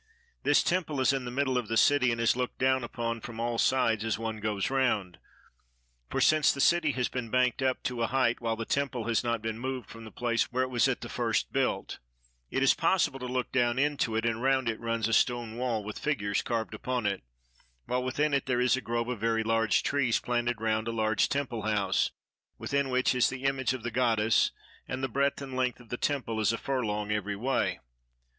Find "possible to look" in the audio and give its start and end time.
12.73-13.51